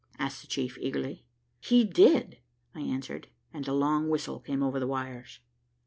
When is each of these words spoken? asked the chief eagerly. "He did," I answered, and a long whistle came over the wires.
asked 0.17 0.41
the 0.41 0.47
chief 0.47 0.79
eagerly. 0.81 1.23
"He 1.59 1.83
did," 1.83 2.39
I 2.73 2.79
answered, 2.81 3.27
and 3.53 3.67
a 3.67 3.73
long 3.75 4.09
whistle 4.09 4.39
came 4.39 4.63
over 4.63 4.79
the 4.79 4.87
wires. 4.87 5.41